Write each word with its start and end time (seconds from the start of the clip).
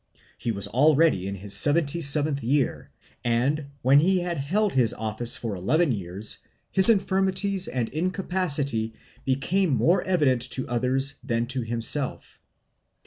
He 0.39 0.51
was 0.51 0.65
already 0.67 1.27
in 1.27 1.35
his 1.35 1.55
seventy 1.55 2.01
seventh 2.01 2.43
year 2.43 2.89
and, 3.23 3.67
when 3.83 3.99
he 3.99 4.21
had 4.21 4.37
held 4.39 4.73
his 4.73 4.95
office 4.95 5.37
for 5.37 5.53
eleven 5.53 5.91
years, 5.91 6.39
his 6.71 6.89
infirmities 6.89 7.67
and 7.67 7.87
in 7.89 8.09
capacity 8.09 8.95
became 9.25 9.69
more 9.69 10.01
evident 10.01 10.41
to 10.53 10.67
others 10.67 11.17
than 11.23 11.45
to 11.45 11.61
himself. 11.61 12.39